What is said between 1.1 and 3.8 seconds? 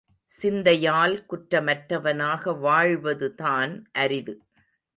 குற்றமற்றவனாக வாழ்வதுதான்